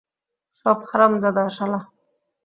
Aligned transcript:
সব 0.57 0.77
হারামজাদা 0.89 1.43
শালা! 1.55 1.79